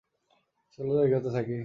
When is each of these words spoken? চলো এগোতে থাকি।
চলো 0.79 0.93
এগোতে 1.05 1.29
থাকি। 1.35 1.57